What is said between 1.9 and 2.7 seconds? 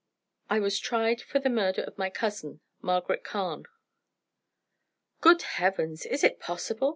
my cousin,